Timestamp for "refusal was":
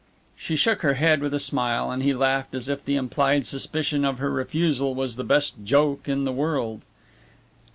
4.31-5.15